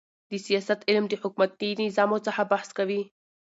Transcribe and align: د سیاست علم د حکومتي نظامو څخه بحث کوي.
د 0.29 0.31
سیاست 0.45 0.79
علم 0.89 1.05
د 1.09 1.13
حکومتي 1.21 1.69
نظامو 1.83 2.17
څخه 2.27 2.41
بحث 2.51 2.69
کوي. 2.77 3.01